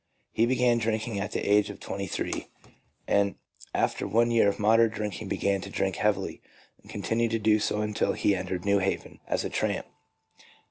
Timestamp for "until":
7.83-8.13